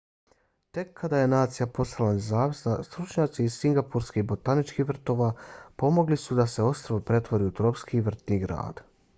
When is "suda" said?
6.23-6.47